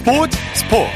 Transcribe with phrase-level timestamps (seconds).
[0.00, 0.90] 스포츠 스포츠.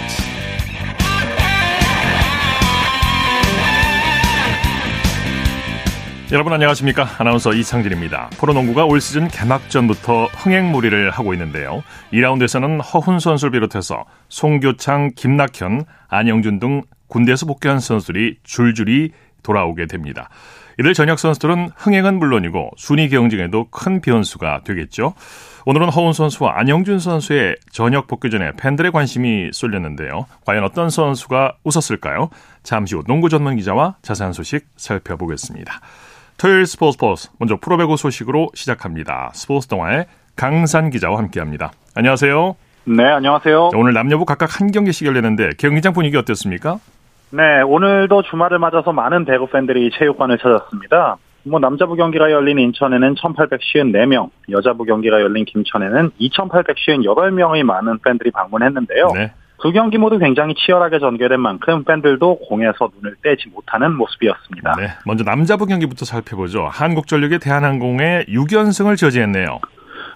[6.33, 7.06] 여러분 안녕하십니까?
[7.19, 8.30] 아나운서 이창진입니다.
[8.38, 11.83] 프로농구가 올 시즌 개막전부터 흥행무리를 하고 있는데요.
[12.15, 19.11] 2라운드에서는 허훈 선수를 비롯해서 송교창, 김낙현, 안영준 등 군대에서 복귀한 선수들이 줄줄이
[19.43, 20.30] 돌아오게 됩니다.
[20.79, 25.12] 이들 전역 선수들은 흥행은 물론이고 순위 경쟁에도 큰 변수가 되겠죠.
[25.67, 30.27] 오늘은 허훈 선수와 안영준 선수의 전역 복귀 전에 팬들의 관심이 쏠렸는데요.
[30.45, 32.29] 과연 어떤 선수가 웃었을까요?
[32.63, 35.81] 잠시 후 농구 전문 기자와 자세한 소식 살펴보겠습니다.
[36.37, 39.31] 토요일 스포츠 스포츠 먼저 프로배구 소식으로 시작합니다.
[39.33, 40.05] 스포츠 동화의
[40.37, 41.73] 강산 기자와 함께합니다.
[41.95, 42.57] 안녕하세요.
[42.85, 43.71] 네, 안녕하세요.
[43.75, 46.79] 오늘 남녀부 각각 한 경기씩 열리는데 경기장 분위기 어땠습니까?
[47.31, 51.17] 네, 오늘도 주말을 맞아서 많은 배구 팬들이 체육관을 찾았습니다.
[51.45, 59.09] 뭐 남자부 경기가 열린 인천에는 1,854명, 여자부 경기가 열린 김천에는 2,858명의 많은 팬들이 방문했는데요.
[59.14, 59.33] 네.
[59.62, 64.75] 두 경기 모두 굉장히 치열하게 전개된 만큼 팬들도 공에서 눈을 떼지 못하는 모습이었습니다.
[64.77, 66.67] 네, 먼저 남자부 경기부터 살펴보죠.
[66.70, 69.61] 한국전력이 대한항공에 6연승을 저지했네요.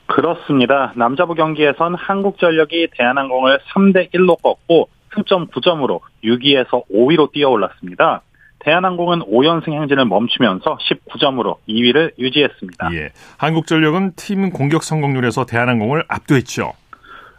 [0.06, 0.92] 그렇습니다.
[0.96, 8.22] 남자부 경기에선 한국전력이 대한항공을 3대 1로 꺾고 승점 9점으로 6위에서 5위로 뛰어올랐습니다.
[8.68, 12.92] 대한항공은 5연승 행진을 멈추면서 19점으로 2위를 유지했습니다.
[12.92, 13.08] 예.
[13.38, 16.72] 한국전력은 팀 공격 성공률에서 대한항공을 압도했죠.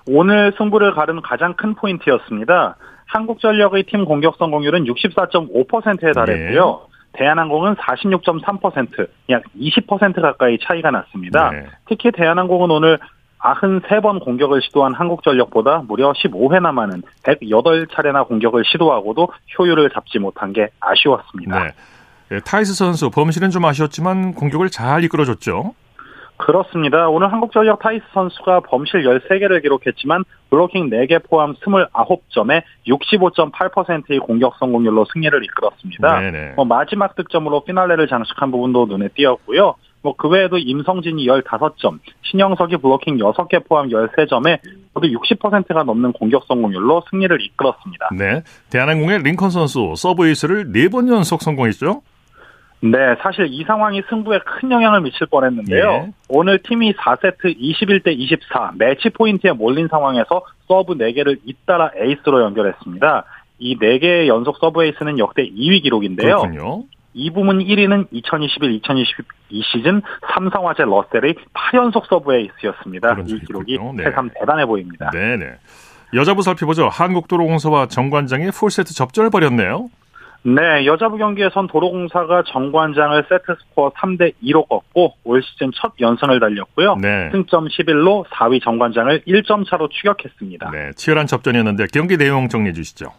[0.08, 2.78] 오늘 승부를 가른 가장 큰 포인트였습니다.
[3.06, 6.82] 한국전력의 팀 공격 성공률은 64.5%에 달했고요.
[6.82, 7.00] 네.
[7.14, 11.52] 대한항공은 46.3%, 약 20% 가까이 차이가 났습니다.
[11.52, 11.66] 네.
[11.88, 12.98] 특히 대한항공은 오늘
[13.40, 21.64] 93번 공격을 시도한 한국전력보다 무려 15회나 많은 108차례나 공격을 시도하고도 효율을 잡지 못한 게 아쉬웠습니다.
[21.64, 21.72] 네.
[22.30, 25.74] 네, 타이스 선수 범실은 좀 아쉬웠지만 공격을 잘 이끌어줬죠.
[26.38, 27.10] 그렇습니다.
[27.10, 35.44] 오늘 한국전력 타이스 선수가 범실 13개를 기록했지만 블로킹 4개 포함 29점에 65.8%의 공격 성공률로 승리를
[35.44, 36.22] 이끌었습니다.
[36.56, 39.76] 뭐 마지막 득점으로 피날레를 장식한 부분도 눈에 띄었고요.
[40.02, 44.60] 뭐 그 외에도 임성진이 15점, 신영석이 블로킹 6개 포함 13점에
[44.94, 48.10] 모두 60%가 넘는 공격 성공률로 승리를 이끌었습니다.
[48.18, 48.44] 네.
[48.70, 52.02] 대한항공의 링컨 선수 서브에이스를 4번 연속 성공했죠?
[52.82, 55.92] 네, 사실 이 상황이 승부에 큰 영향을 미칠 뻔했는데요.
[55.92, 56.12] 예.
[56.30, 63.26] 오늘 팀이 4세트 21대 24 매치 포인트에 몰린 상황에서 서브 4개를 잇따라 에이스로 연결했습니다.
[63.60, 66.38] 이 4개의 연속 서브 에이스는 역대 2위 기록인데요.
[66.38, 66.84] 그렇군요.
[67.20, 70.02] 이 부문 1위는 2021-2022 시즌
[70.34, 73.18] 삼성화재 러셀의 8연속 서브 에이스였습니다.
[73.28, 74.06] 이 기록이 네.
[74.06, 75.10] 새삼 대단해 보입니다.
[75.12, 75.46] 네네.
[76.14, 76.88] 여자부 살펴보죠.
[76.88, 79.90] 한국도로공사와 정관장이 풀세트 접전을 벌였네요.
[80.44, 86.96] 네, 여자부 경기에선 도로공사가 정관장을 세트 스코어 3대 2로 꺾고 올 시즌 첫 연승을 달렸고요.
[86.96, 87.30] 네.
[87.34, 90.72] 승점 11로 4위 정관장을 1점 차로 추격했습니다.
[90.72, 93.12] 네, 치열한 접전이었는데 경기 내용 정리해 주시죠.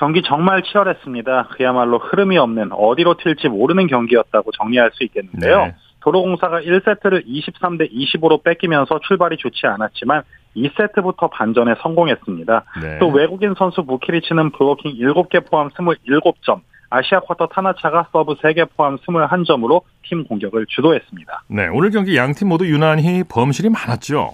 [0.00, 1.48] 경기 정말 치열했습니다.
[1.52, 5.66] 그야말로 흐름이 없는 어디로 튈지 모르는 경기였다고 정리할 수 있겠는데요.
[5.66, 5.74] 네.
[6.00, 10.22] 도로공사가 1세트를 23대 25로 뺏기면서 출발이 좋지 않았지만
[10.56, 12.64] 2세트부터 반전에 성공했습니다.
[12.80, 12.98] 네.
[12.98, 19.82] 또 외국인 선수 부키리치는 블로킹 7개 포함 27점, 아시아 쿼터 타나차가 서브 3개 포함 21점으로
[20.04, 21.42] 팀 공격을 주도했습니다.
[21.48, 24.30] 네, 오늘 경기 양 팀 모두 유난히 범실이 많았죠.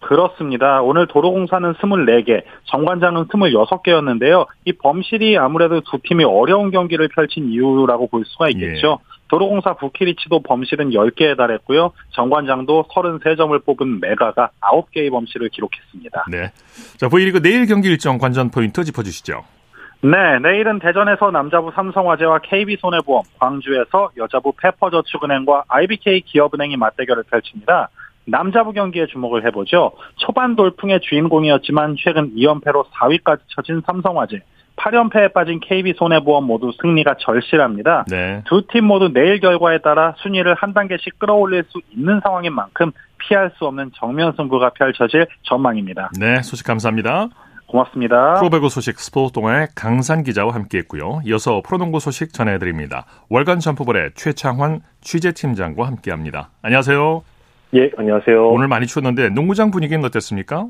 [0.00, 0.82] 그렇습니다.
[0.82, 4.46] 오늘 도로공사는 24개, 정관장은 26개였는데요.
[4.64, 8.98] 이 범실이 아무래도 두 팀이 어려운 경기를 펼친 이유라고 볼 수가 있겠죠.
[9.00, 9.10] 예.
[9.28, 11.92] 도로공사 부키리치도 범실은 10개에 달했고요.
[12.10, 16.24] 정관장도 33점을 뽑은 메가가 9개의 범실을 기록했습니다.
[16.30, 16.50] 네.
[16.96, 19.44] 자, V리그 내일 경기 일정 관전 포인트 짚어주시죠.
[20.02, 27.90] 네, 내일은 대전에서 남자부 삼성화재와 KB손해보험, 광주에서 여자부 페퍼저축은행과 IBK 기업은행이 맞대결을 펼칩니다.
[28.26, 29.92] 남자부 경기에 주목을 해보죠.
[30.16, 34.40] 초반 돌풍의 주인공이었지만 최근 2연패로 4위까지 처진 삼성화재,
[34.76, 38.04] 8연패에 빠진 KB손해보험 모두 승리가 절실합니다.
[38.08, 38.42] 네.
[38.46, 43.66] 두팀 모두 내일 결과에 따라 순위를 한 단계씩 끌어올릴 수 있는 상황인 만큼 피할 수
[43.66, 46.10] 없는 정면 승부가 펼쳐질 전망입니다.
[46.18, 47.28] 네, 소식 감사합니다.
[47.66, 48.34] 고맙습니다.
[48.34, 51.20] 프로배구 소식 스포츠 동아의 강산 기자와 함께했고요.
[51.24, 53.06] 이어서 프로농구 소식 전해드립니다.
[53.28, 56.50] 월간 점프볼의 최창환 취재팀장과 함께합니다.
[56.62, 57.22] 안녕하세요.
[57.74, 58.48] 예, 안녕하세요.
[58.48, 60.66] 오늘 많이 추웠는데 농구장 분위기는 어땠습니까?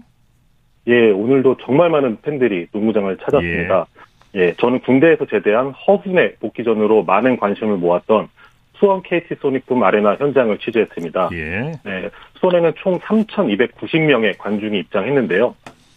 [0.86, 3.86] 예, 오늘도 정말 많은 팬들이 농구장을 찾았습니다.
[4.34, 8.28] 예, 예 저는 군대에서 제대한 허훈의 복귀전으로 많은 관심을 모았던
[8.74, 11.30] 수원 KT 소닉붐 아레나 현장을 취재했습니다.
[11.32, 11.72] 예.
[11.84, 15.54] 네, 수원에는 총 3,290명의 관중이 입장했는데요.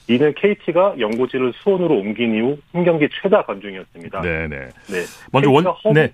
[0.09, 4.21] 이는 KT가 연고지를 수원으로 옮긴 이후 한 경기 최다 관중이었습니다.
[4.21, 4.57] 네네.
[4.57, 5.03] 네.
[5.31, 6.11] 먼저 원, 허 네.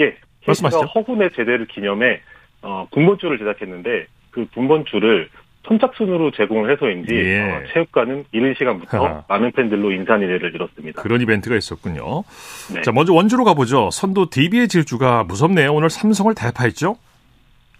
[0.00, 0.14] 예.
[0.46, 0.86] 말씀하시죠.
[0.86, 2.20] 허훈의 제대를 기념해
[2.62, 4.06] 어, 군번줄을 제작했는데
[4.38, 5.28] 그 군번줄을
[5.66, 7.40] 선착순으로 제공을 해서인지 예.
[7.40, 9.24] 어, 체육관은 이른 시간부터 하하.
[9.28, 11.02] 많은 팬들로 인산인해를 이뤘습니다.
[11.02, 12.22] 그런 이벤트가 있었군요.
[12.72, 12.80] 네.
[12.82, 13.90] 자, 먼저 원주로 가보죠.
[13.90, 15.74] 선두 DB의 질주가 무섭네요.
[15.74, 16.96] 오늘 삼성을 대파했죠?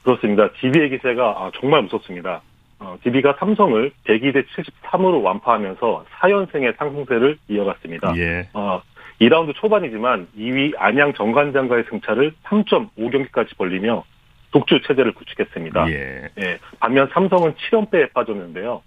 [0.03, 0.51] 그렇습니다.
[0.61, 2.43] DB의 기세가 아, 정말 무섭습니다.
[2.81, 4.45] 어, DB가 삼성을 102대
[4.83, 8.13] 73으로 완파하면서 4연승의 상승세를 이어갔습니다.
[8.17, 8.49] 예.
[8.53, 8.83] 어,
[9.21, 14.05] 2라운드 초반이지만 2위 안양 정관장과의 승차를 3.5경기까지 벌리며
[14.51, 15.91] 독주 체제를 구축했습니다.
[15.91, 16.29] 예.
[16.39, 18.83] 예, 반면 삼성은 7연패에 빠졌는데요.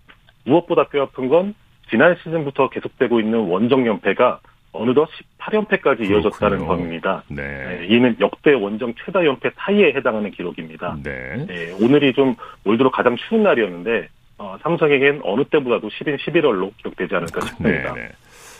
[0.45, 1.53] 무엇보다 뼈아픈 건
[1.89, 4.39] 지난 시즌부터 계속되고 있는 원정 연패가
[4.73, 5.09] 어느덧
[5.39, 6.67] 18연패까지 이어졌다는 그렇군요.
[6.77, 7.23] 점입니다.
[7.27, 7.79] 네.
[7.81, 10.97] 예, 이는 역대 원정 최다 연패 타이에 해당하는 기록입니다.
[11.03, 11.45] 네.
[11.49, 12.35] 예, 오늘이 좀
[12.65, 17.45] 올 들어 가장 추운 날이었는데 어, 삼성에겐 어느 때보다도 시린 11월로 기록되지 않을까 네.
[17.47, 17.93] 싶습니다.
[17.93, 18.09] 네.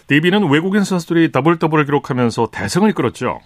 [0.07, 3.39] DB는 외국인 선수들이 더블 더블을 기록하면서 대승을 이끌었죠.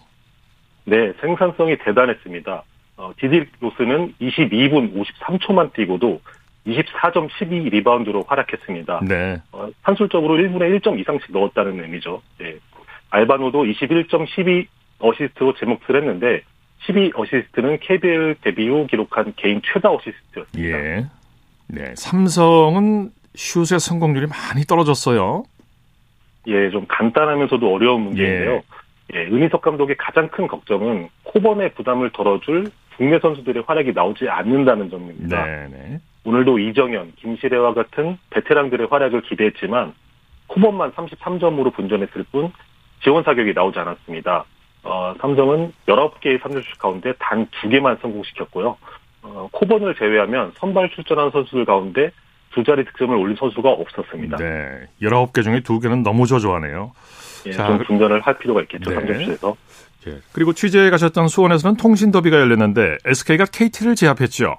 [0.85, 2.63] 네, 생산성이 대단했습니다.
[2.97, 6.21] 어, 디드릭 로슨은 22분 53초만 뛰고도
[6.65, 9.01] 24.12 리바운드로 활약했습니다.
[9.07, 9.37] 네.
[9.51, 12.21] 어, 산술적으로 1분에 1점 이상씩 넣었다는 의미죠.
[12.41, 12.57] 예.
[13.09, 14.67] 알바노도 21점 12
[14.99, 16.41] 어시스트로 제 몫을 했는데
[16.79, 20.77] 12 어시스트는 KBL 데뷔 후 기록한 개인 최다 어시스트였습니다.
[20.79, 21.07] 예.
[21.67, 21.93] 네.
[21.95, 25.43] 삼성은 슛의 성공률이 많이 떨어졌어요.
[26.47, 28.61] 예, 좀 간단하면서도 어려운 문제인데요.
[29.13, 35.45] 예, 은희석 감독의 가장 큰 걱정은 코번의 부담을 덜어줄 국내 선수들의 활약이 나오지 않는다는 점입니다.
[35.45, 35.99] 네, 네.
[36.23, 39.93] 오늘도 이정현, 김시래와 같은 베테랑들의 활약을 기대했지만
[40.47, 42.51] 코번만 33점으로 분전했을 뿐
[43.03, 44.45] 지원 사격이 나오지 않았습니다.
[44.83, 48.77] 어, 삼성은 19개의 3점슛 가운데 단 2개만 성공시켰고요.
[49.23, 52.11] 어, 코번을 제외하면 선발 출전한 선수들 가운데
[52.51, 54.37] 두 자리 득점을 올린 선수가 없었습니다.
[54.37, 54.87] 네.
[55.01, 56.93] 19개 중에 2개는 너무 저조하네요.
[57.47, 58.97] 예, 자, 좀 분전을 할 필요가 있겠죠, 네.
[58.97, 59.55] 3점슛에서.
[60.07, 60.19] 예.
[60.31, 64.57] 그리고 취재에 가셨던 수원에서는 통신 더비가 열렸는데 SK가 KT를 제압했죠.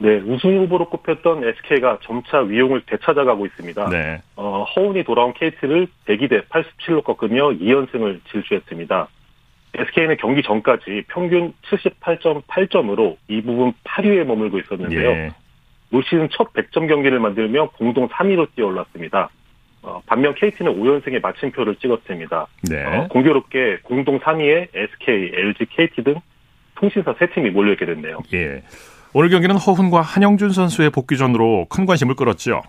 [0.00, 3.88] 네, 우승 후보로 꼽혔던 SK가 점차 위용을 되찾아가고 있습니다.
[3.90, 4.22] 네.
[4.36, 9.08] 어, 허운이 돌아온 KT를 102대 87로 꺾으며 2연승을 질주했습니다.
[9.74, 15.10] SK는 경기 전까지 평균 78.8점으로 이 부분 8위에 머물고 있었는데요.
[15.10, 15.30] 예.
[15.92, 19.30] 올 시즌 첫 100점 경기를 만들며 공동 3위로 뛰어올랐습니다.
[19.82, 22.46] 어, 반면 KT는 5연승의 마침표를 찍었습니다.
[22.68, 22.84] 네.
[22.84, 26.14] 어, 공교롭게 공동 3위에 SK, LG, KT 등
[26.74, 28.18] 통신사 세 팀이 몰려있게 됐네요.
[28.34, 28.62] 예.
[29.14, 32.62] 오늘 경기는 허훈과 한영준 선수의 복귀전으로 큰 관심을 끌었죠.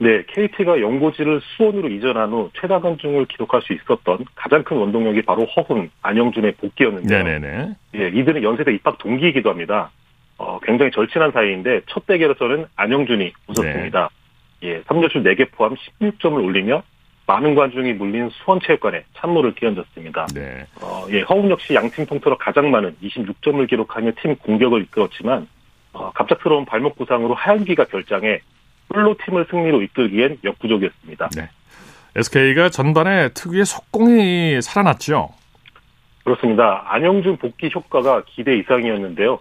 [0.00, 5.44] 네, KT가 연고지를 수원으로 이전한 후 최다 관중을 기록할 수 있었던 가장 큰 원동력이 바로
[5.44, 7.24] 허훈, 안영준의 복귀였는데요.
[7.24, 7.74] 네네네.
[7.96, 9.90] 예, 이들은 연세대 입학 동기이기도 합니다.
[10.36, 14.08] 어, 굉장히 절친한 사이인데 첫 대결에서는 안영준이 웃었습니다.
[14.62, 16.82] 예, 3점슛 4개 포함 16점을 올리며
[17.26, 20.26] 많은 관중이 몰린 수원체육관에 찬물을 끼얹었습니다.
[20.34, 20.66] 네.
[20.80, 25.46] 어, 예, 허훈 역시 양팀 통틀어 가장 많은 26점을 기록하며 팀 공격을 이끌었지만
[25.92, 28.40] 어, 갑작스러운 발목 부상으로 하얀기가 결장해
[28.92, 31.28] 홀로 팀을 승리로 이끌기엔 역부족이었습니다.
[32.16, 35.28] SK가 전반에 특유의 속공이 살아났죠.
[36.24, 36.84] 그렇습니다.
[36.86, 39.38] 안영준 복귀 효과가 기대 이상이었는데요.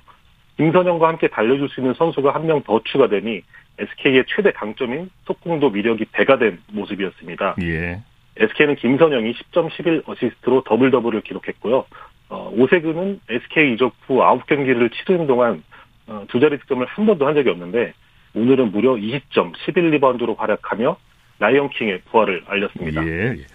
[0.57, 3.41] 김선형과 함께 달려줄 수 있는 선수가 한 명 더 추가되니
[3.79, 7.55] SK의 최대 강점인 속공도 위력이 배가 된 모습이었습니다.
[7.61, 8.01] 예.
[8.37, 11.85] SK는 김선형이 10점 11 어시스트로 더블 더블을 기록했고요.
[12.29, 15.63] 어, 오세근은 SK 이적 후 9경기를 치르는 동안
[16.07, 17.93] 어, 두 자리 득점을 한 번도 한 적이 없는데
[18.33, 20.97] 오늘은 무려 20점 11 리바운드로 활약하며
[21.39, 23.05] 라이언킹의 부활을 알렸습니다.
[23.05, 23.35] 예.
[23.37, 23.45] 예.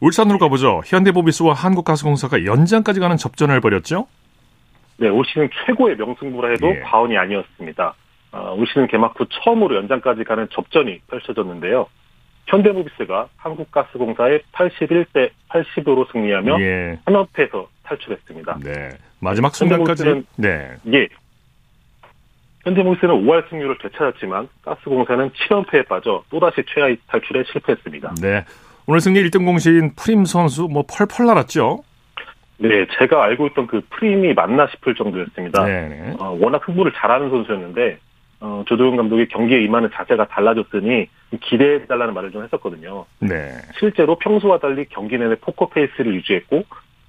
[0.00, 0.80] 울산으로 가보죠.
[0.86, 4.06] 현대모비스와 한국가스공사가 연장까지 가는 접전을 벌였죠.
[4.96, 6.80] 네, 올 시즌 최고의 명승부라 해도 예.
[6.80, 7.94] 과언이 아니었습니다.
[8.32, 11.86] 어, 올 시즌 개막 후 처음으로 연장까지 가는 접전이 펼쳐졌는데요.
[12.46, 16.98] 현대모비스가 한국가스공사의 81대 80으로 승리하며 예.
[17.04, 18.58] 한업에서 탈출했습니다.
[18.64, 18.90] 네.
[19.20, 20.04] 마지막 순간까지.
[20.04, 20.70] 현대모비스는- 네.
[20.92, 21.08] 예.
[22.64, 28.14] 현대모비스는 5할 승률을 되찾았지만 가스공사는 7연패에 빠져 또다시 최하위 탈출에 실패했습니다.
[28.20, 28.44] 네.
[28.86, 31.82] 오늘 승리 1등 공신 프림 선수 뭐 펄펄 날았죠.
[32.58, 35.64] 네, 제가 알고 있던 그 프림이 맞나 싶을 정도였습니다.
[35.64, 35.88] 네.
[35.88, 36.16] 네.
[36.18, 37.98] 어, 워낙 흥분을 잘하는 선수였는데
[38.40, 41.08] 어, 조동현 감독이 경기에 임하는 자세가 달라졌으니
[41.42, 43.04] 기대해달라는 말을 좀 했었거든요.
[43.18, 43.52] 네.
[43.78, 46.64] 실제로 평소와 달리 경기 내내 포커 페이스를 유지했고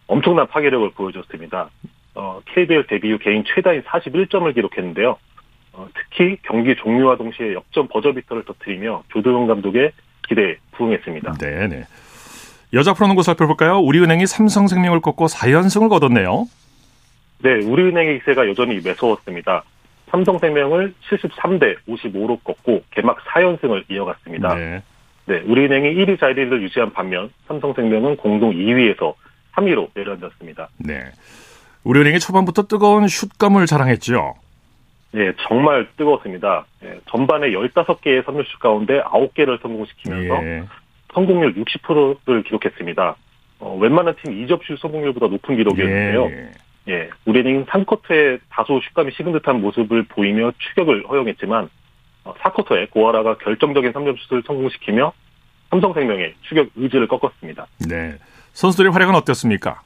[0.08, 1.70] 엄청난 파괴력을 보여줬습니다.
[2.16, 5.18] 어, KBL 데뷔 후 개인 최다인 41점을 기록했는데요.
[5.74, 9.94] 어, 특히 경기 종료와 동시에 역전 버저비터를 터뜨리며 조도영 감독의
[10.28, 11.34] 기대에 부응했습니다.
[11.40, 11.68] 네.
[11.68, 11.84] 네.
[12.74, 13.80] 여자 프로농구 살펴볼까요?
[13.80, 16.46] 우리은행이 삼성생명을 꺾고 4연승을 거뒀네요.
[17.40, 19.64] 네, 우리은행의 기세가 여전히 매서웠습니다.
[20.12, 24.56] 삼성생명을 73대 55로 꺾고 개막 4연승을 이어갔습니다.
[24.56, 24.82] 네.
[25.26, 29.14] 네, 우리은행이 1위 자리를 유지한 반면 삼성생명은 공동 2위에서
[29.54, 30.70] 3위로 내려앉았습니다.
[30.78, 31.04] 네.
[31.84, 34.36] 우리은행이 초반부터 뜨거운 슛감을 자랑했죠.
[35.16, 36.66] 예, 정말 뜨거웠습니다.
[36.84, 40.64] 예, 전반에 15개의 선멸슛 가운데 9개를 성공시키면서 예.
[41.14, 43.16] 성공률 60%를 기록했습니다.
[43.60, 46.26] 어, 웬만한 팀 2접슛 성공률보다 높은 기록이었는데요.
[46.26, 46.52] 예.
[46.88, 51.70] 예, 우리는 3쿼터에 다소 슛감이 식은 듯한 모습을 보이며 추격을 허용했지만
[52.24, 55.14] 어, 4쿼터에 고아라가 결정적인 3점슛을 성공시키며
[55.70, 57.68] 삼성생명의 추격 의지를 꺾었습니다.
[57.88, 58.16] 네.
[58.54, 59.82] 선수들의 활약은 어땠습니까?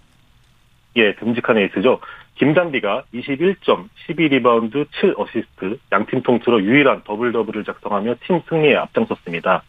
[0.97, 1.99] 예, 듬직한 에이스죠.
[2.35, 9.63] 김단비가 21점, 12리바운드, 7어시스트, 양팀 통틀어 유일한 더블 더블을 작성하며 팀 승리에 앞장섰습니다.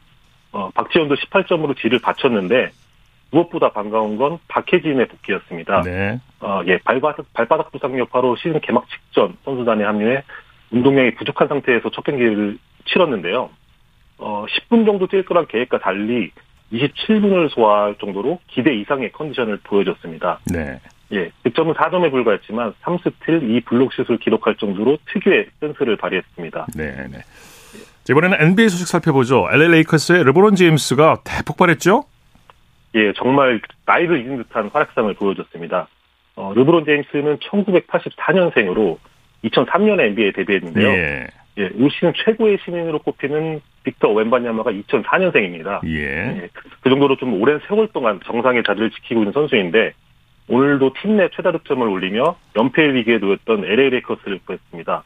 [0.52, 2.70] 어, 박지원도 18점으로 뒤를 받쳤는데
[3.36, 5.82] 무엇보다 반가운 건 박혜진의 복귀였습니다.
[5.82, 6.20] 네.
[6.40, 10.22] 어, 예, 발바닥, 발바닥 부상 여파로 시즌 개막 직전 선수단에 합류해
[10.70, 13.50] 운동량이 부족한 상태에서 첫 경기를 치렀는데요.
[14.18, 16.30] 어, 10분 정도 뛸 거란 계획과 달리
[16.72, 20.40] 27분을 소화할 정도로 기대 이상의 컨디션을 보여줬습니다.
[20.46, 20.80] 네.
[21.12, 26.66] 예, 득점은 4점에 불과했지만 3스틸 2블록슛을 기록할 정도로 특유의 센스를 발휘했습니다.
[26.74, 27.18] 네, 네.
[28.08, 29.48] 이번에는 NBA 소식 살펴보죠.
[29.52, 32.04] LA 레이커스의 르브론 제임스가 대폭발했죠?
[32.94, 35.88] 예, 정말 나이를 잊은 듯한 활약상을 보여줬습니다.
[36.36, 38.98] 어, 르브론 제임스는 1984년생으로
[39.44, 40.88] 2003년에 NBA에 데뷔했는데요.
[40.88, 41.26] 예.
[41.58, 45.80] 예, 올 시즌 최고의 신인으로 꼽히는 빅터 웸반야마가 2004년생입니다.
[45.86, 46.42] 예.
[46.42, 46.48] 예.
[46.80, 49.92] 그 정도로 좀 오랜 세월 동안 정상의 자리를 지키고 있는 선수인데
[50.48, 55.02] 오늘도 팀 내 최다 득점을 올리며 연패 위기에 놓였던 LA 레이커스를 구했습니다.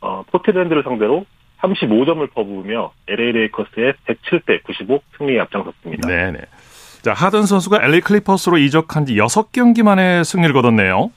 [0.00, 1.24] 어, 포트랜드를 상대로
[1.60, 6.08] 35점을 퍼부으며 LA 레이커스의 107대 95 승리에 앞장섰습니다.
[6.08, 6.38] 네네.
[7.02, 11.10] 자, 하든 선수가 LA 클리퍼스로 이적한 지 6경기 만에 승리를 거뒀네요.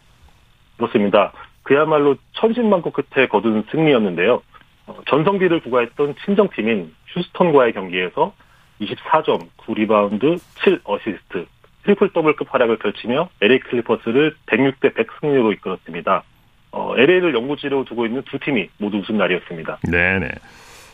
[0.78, 1.32] 그렇습니다.
[1.62, 4.42] 그야말로 천신만고 끝에 거둔 승리였는데요.
[4.88, 8.34] 어, 전성기를 구가했던 친정팀인 휴스턴과의 경기에서
[8.82, 11.46] 24점, 9리바운드, 7어시스트,
[11.84, 16.24] 트리플 더블급 활약을 펼치며 LA 클리퍼스를 106대 100 승리로 이끌었습니다.
[16.72, 19.80] 어, LA를 연고지로 두고 있는 두 팀이 모두 웃은 날이었습니다.
[19.84, 20.30] 네네.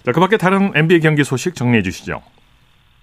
[0.04, 2.22] 자, 그 밖에 다른 NBA 경기 소식 정리해 주시죠.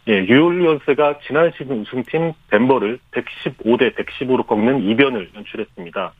[0.08, 6.12] 예, 뉴올리언스가 지난 시즌 우승팀 덴버를 115대 110으로 꺾는 이변을 연출했습니다.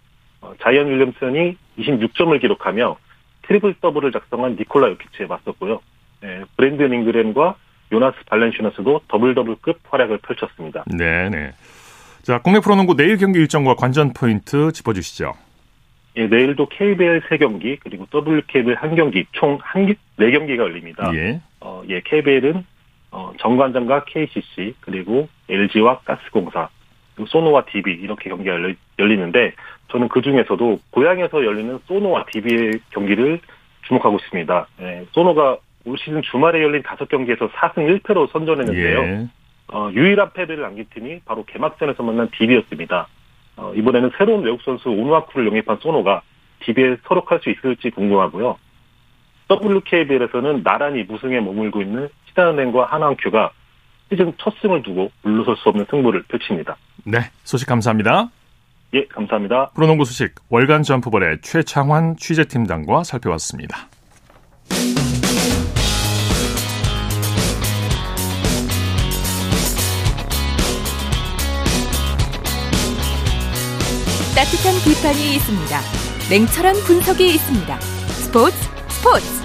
[0.42, 2.98] 어, 자이언 윌리엄슨이 26점을 기록하며
[3.42, 5.80] 트리플 더블을 작성한 니콜라 요키치에 맞섰고요.
[6.24, 7.56] 예, 브랜든 잉그램과
[7.90, 10.84] 요나스 발란슈나스도 더블 더블급 활약을 펼쳤습니다.
[10.86, 11.52] 네 네.
[12.22, 15.32] 자, 국내 프로농구 내일 경기 일정과 관전 포인트 짚어주시죠.
[16.16, 21.10] 예, 내일도 KBL 3경기 그리고 WKBL 1경기 총 4경기가 열립니다.
[21.14, 21.40] 예.
[21.60, 22.66] 어, 예, KBL은
[23.10, 26.68] 어, 정관장과 KCC 그리고 LG와 가스공사
[27.14, 29.52] 그리고 소노와 DB 이렇게 경기가 열리, 열리 는데
[29.90, 33.40] 저는 그 중에서도 고향에서 열리는 소노와 DB의 경기를
[33.86, 34.66] 주목하고 있습니다.
[34.80, 39.00] 예, 소노가 올 시즌 주말에 열린 다섯 경기에서 4승 1패로 선전했는데요.
[39.00, 39.28] 예.
[39.72, 43.08] 어, 유일한 패배를 남긴 팀이 바로 개막전에서 만난 DB였습니다.
[43.56, 46.22] 어, 이번에는 새로운 외국 선수 오누아쿠를 영입한 소노가
[46.60, 48.56] DB에 서록할 수 있을지 궁금하고요.
[49.50, 53.50] WKBL에서는 나란히 무승에 머물고 있는 시다은행과 하나은큐가
[54.10, 56.76] 시즌 첫 승을 두고 물러설 수 없는 승부를 펼칩니다.
[57.04, 58.30] 네, 소식 감사합니다.
[58.94, 59.70] 예, 감사합니다.
[59.74, 63.88] 프로농구 소식 월간 점프볼의 최창환 취재팀장과 살펴봤습니다.
[74.34, 75.78] 따뜻한 비판이 있습니다.
[76.30, 77.80] 냉철한 분석이 있습니다.
[77.80, 78.56] 스포츠
[78.88, 79.37] 스포츠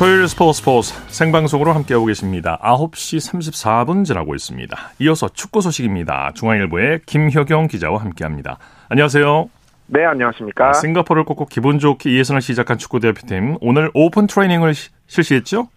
[0.00, 2.58] 토요일 스포츠 스포츠 생방송으로 함께하고 계십니다.
[2.62, 4.74] 9시 34분 지나고 있습니다.
[5.00, 6.30] 이어서 축구 소식입니다.
[6.36, 8.56] 중앙일보의 김효경 기자와 함께합니다.
[8.88, 9.50] 안녕하세요.
[9.88, 10.72] 네, 안녕하십니까.
[10.72, 14.72] 싱가포르를 꺾고 기분 좋게 예선을 시작한 축구 대표팀 오늘 오픈 트레이닝을
[15.06, 15.68] 실시했죠?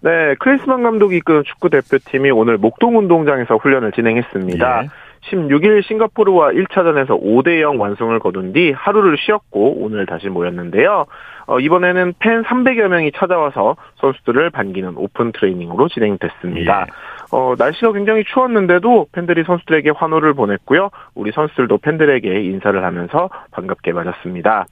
[0.00, 4.84] 네, 크리스만 감독이 이끄는 축구 대표팀이 오늘 목동 운동장에서 훈련을 진행했습니다.
[4.84, 4.88] 예.
[5.30, 11.06] 16일 싱가포르와 1차전에서 5대 0 완승을 거둔 뒤 하루를 쉬었고 오늘 다시 모였는데요.
[11.46, 16.80] 어, 이번에는 팬 300여 명이 찾아와서 선수들을 반기는 오픈 트레이닝으로 진행됐습니다.
[16.82, 16.92] 예.
[17.32, 20.90] 어, 날씨가 굉장히 추웠는데도 팬들이 선수들에게 환호를 보냈고요.
[21.14, 24.66] 우리 선수들도 팬들에게 인사를 하면서 반갑게 맞았습니다.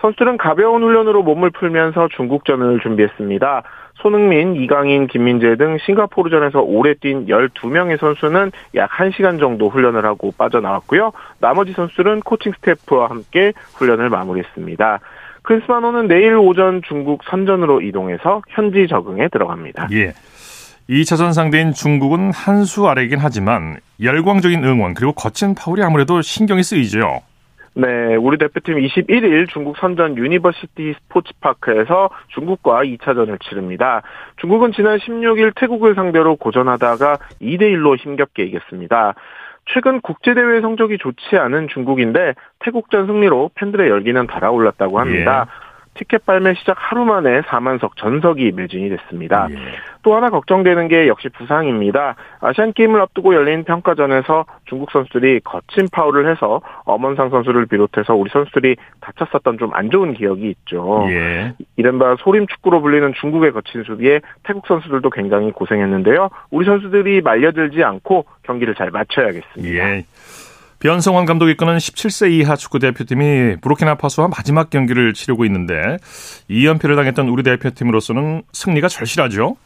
[0.00, 3.62] 선수들은 가벼운 훈련으로 몸을 풀면서 중국전을 준비했습니다.
[3.96, 11.12] 손흥민, 이강인, 김민재 등 싱가포르전에서 오래 뛴 12명의 선수는 약 1시간 정도 훈련을 하고 빠져나왔고요.
[11.38, 15.00] 나머지 선수들은 코칭 스태프와 함께 훈련을 마무리했습니다.
[15.42, 19.88] 클린스만호는 내일 오전 중국 선전으로 이동해서 현지 적응에 들어갑니다.
[19.92, 20.12] 예.
[20.90, 27.20] 2차전 상대인 중국은 한 수 아래이긴 하지만 열광적인 응원 그리고 거친 파울이 아무래도 신경이 쓰이죠.
[27.76, 34.02] 네, 우리 대표팀 21일 중국 선전 유니버시티 스포츠파크에서 중국과 2차전을 치릅니다.
[34.36, 39.14] 중국은 지난 16일 태국을 상대로 고전하다가 2대1로 힘겹게 이겼습니다.
[39.66, 45.46] 최근 국제대회 성적이 좋지 않은 중국인데 태국전 승리로 팬들의 열기는 달아올랐다고 합니다.
[45.48, 45.73] 예.
[45.94, 49.48] 티켓 발매 시작 하루 만에 4만석 전석이 매진이 됐습니다.
[49.50, 49.56] 예.
[50.02, 52.16] 또 하나 걱정되는 게 역시 부상입니다.
[52.40, 58.76] 아시안 게임을 앞두고 열린 평가전에서 중국 선수들이 거친 파울을 해서 엄원상 선수를 비롯해서 우리 선수들이
[59.00, 61.04] 다쳤었던 좀 안 좋은 기억이 있죠.
[61.08, 61.52] 예.
[61.76, 66.30] 이른바 소림 축구로 불리는 중국의 거친 수비에 태국 선수들도 굉장히 고생했는데요.
[66.50, 69.96] 우리 선수들이 말려들지 않고 경기를 잘 마쳐야겠습니다.
[69.96, 70.04] 예.
[70.84, 75.96] 변성환 감독이 이끄는 17세 이하 축구 대표팀이 부르키나파소와 마지막 경기를 치르고 있는데
[76.50, 79.56] 2연패를 당했던 우리 대표팀으로서는 승리가 절실하죠.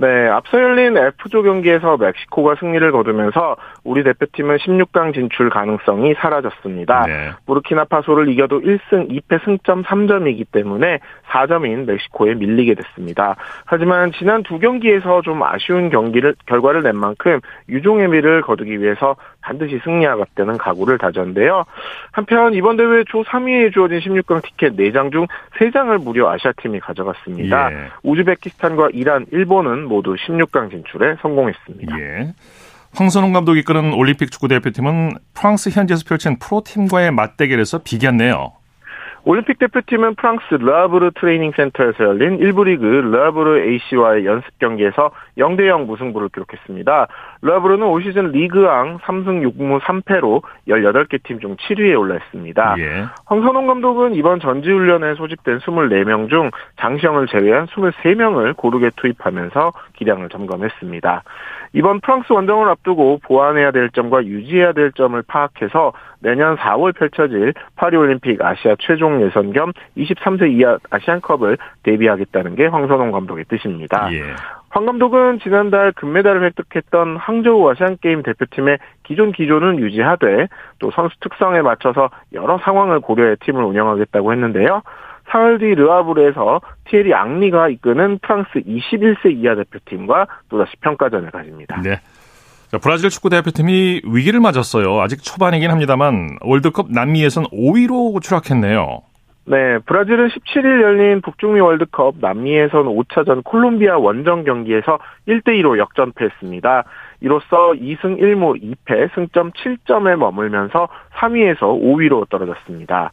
[0.00, 7.04] 네, 앞서 열린 F조 경기에서 멕시코가 승리를 거두면서 우리 대표팀은 16강 진출 가능성이 사라졌습니다.
[7.06, 7.30] 네.
[7.44, 13.36] 부르키나파소를 이겨도 1승 2패 승점 3점이기 때문에 4점인 멕시코에 밀리게 됐습니다.
[13.66, 19.80] 하지만 지난 두 경기에서 좀 아쉬운 경기를 결과를 낸 만큼 유종의 미를 거두기 위해서 반드시
[19.84, 21.64] 승리하겠다는 각오를 다졌는데요.
[22.12, 25.26] 한편 이번 대회 조 3위에 주어진 16강 티켓 4장 중
[25.58, 27.72] 3장을 무려 아시아팀이 가져갔습니다.
[27.72, 27.76] 예.
[28.02, 31.98] 우즈베키스탄과 이란, 일본은 모두 16강 진출에 성공했습니다.
[31.98, 32.32] 예.
[32.94, 38.52] 황선홍 감독이 이끄는 올림픽 축구 대표팀은 프랑스 현지에서 펼친 프로팀과의 맞대결에서 비겼네요.
[39.24, 46.28] 올림픽 대표팀은 프랑스 르아브르 트레이닝 센터에서 열린 1부 리그 르아브르 AC와의 연습 경기에서 0대0 무승부를
[46.30, 47.06] 기록했습니다.
[47.42, 52.76] 르아브르는 올 시즌 리그왕 3승 6무 3패로 18개 팀 중 7위에 올랐습니다.
[52.78, 53.06] 예.
[53.26, 61.22] 황선홍 감독은 이번 전지훈련에 소집된 24명 중 장시영을 제외한 23명을 고르게 투입하면서 기량을 점검했습니다.
[61.72, 68.42] 이번 프랑스 원정을 앞두고 보완해야 될 점과 유지해야 될 점을 파악해서 내년 4월 펼쳐질 파리올림픽
[68.42, 74.12] 아시아 최종 예선 겸 23세 이하 아시안컵을 대비하겠다는 게 황선홍 감독의 뜻입니다.
[74.12, 74.22] 예.
[74.70, 80.46] 황 감독은 지난달 금메달을 획득했던 항저우 아시안게임 대표팀의 기존 기조는 유지하되
[80.78, 84.82] 또 선수 특성에 맞춰서 여러 상황을 고려해 팀을 운영하겠다고 했는데요.
[85.30, 91.80] 사흘 뒤 르아브르에서 티에리 앙리가 이끄는 프랑스 21세 이하 대표팀과 또다시 평가전을 가집니다.
[91.82, 92.00] 네.
[92.70, 95.00] 자, 브라질 축구 대표팀이 위기를 맞았어요.
[95.00, 99.02] 아직 초반이긴 합니다만 월드컵 남미에선 5위로 추락했네요.
[99.46, 106.84] 네, 브라질은 17일 열린 북중미 월드컵 남미에선 5차전 콜롬비아 원정 경기에서 1대2로 역전패했습니다.
[107.22, 113.10] 이로써 2승 1무 2패 승점 7점에 머물면서 3위에서 5위로 떨어졌습니다.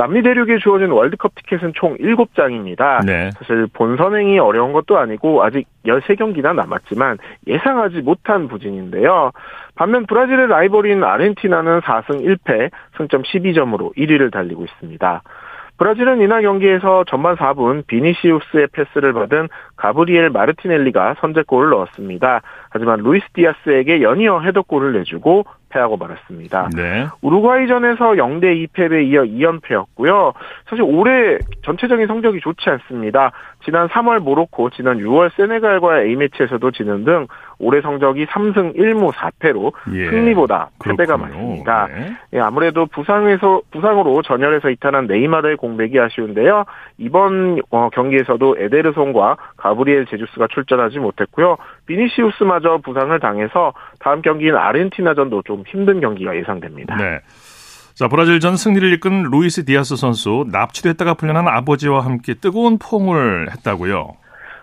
[0.00, 3.04] 남미 대륙에 주어진 월드컵 티켓은 총 7장입니다.
[3.04, 3.30] 네.
[3.36, 9.32] 사실 본선행이 어려운 것도 아니고 아직 13경기나 남았지만 예상하지 못한 부진인데요.
[9.74, 15.22] 반면 브라질의 라이벌인 아르헨티나는 4승 1패, 승점 12점으로 1위를 달리고 있습니다.
[15.80, 22.42] 브라질은 이날 경기에서 전반 4분 비니시우스의 패스를 받은 가브리엘 마르티넬리가 선제골을 넣었습니다.
[22.68, 26.68] 하지만 루이스 디아스에게 연이어 헤더골을 내주고 패하고 말았습니다.
[26.76, 27.06] 네.
[27.22, 30.34] 우루과이전에서 0대 2패에 이어 2연패였고요.
[30.68, 33.32] 사실 올해 전체적인 성적이 좋지 않습니다.
[33.64, 37.26] 지난 3월 모로코, 지난 6월 세네갈과의 A매치에서도 지는 등
[37.58, 40.10] 올해 성적이 3승 1무 4패로 예.
[40.10, 41.86] 승리보다 패배가 많습니다.
[41.88, 42.16] 네.
[42.32, 46.64] 예, 아무래도 부상에서 부상으로 전열에서 이탈한 네이마르의 공백이 아쉬운데요.
[46.98, 51.58] 이번 어, 경기에서도 에데르손과 가브리엘 제주스가 출전하지 못했고요.
[51.86, 56.96] 비니시우스마저 부상을 당해서 다음 경기인 아르헨티나전도 좀 힘든 경기가 예상됩니다.
[56.96, 57.20] 네.
[58.00, 64.12] 자, 브라질전 승리를 이끈 루이스 디아스 선수 납치됐다가 풀려난 아버지와 함께 뜨거운 포옹을 했다고요.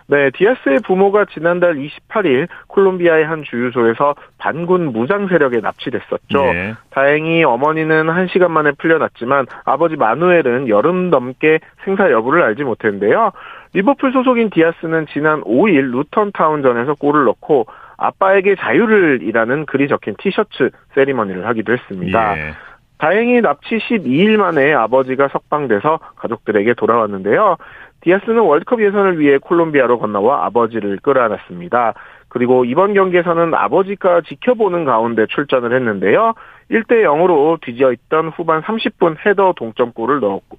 [0.08, 6.42] 네, 디아스의 부모가 지난달 28일 콜롬비아의 한 주유소에서 반군 무장 세력에 납치됐었죠.
[6.52, 6.74] 네.
[6.90, 13.30] 다행히 어머니는 1시간 만에 풀려났지만 아버지 마누엘은 열흘 넘게 생사 여부를 알지 못했는데요.
[13.72, 21.46] 리버풀 소속인 디아스는 지난 5일 루턴타운전에서 골을 넣고 아빠에게 자유를 이라는 글이 적힌 티셔츠 세리머니를
[21.46, 22.36] 하기도 했습니다.
[22.36, 22.54] 예.
[22.98, 27.56] 다행히 납치 12일 만에 아버지가 석방돼서 가족들에게 돌아왔는데요.
[28.00, 31.94] 디아스는 월드컵 예선을 위해 콜롬비아로 건너와 아버지를 끌어안았습니다.
[32.28, 36.34] 그리고 이번 경기에서는 아버지가 지켜보는 가운데 출전을 했는데요.
[36.70, 40.58] 1대 0으로 뒤지어 있던 후반 30분 헤더 동점골을 넣었고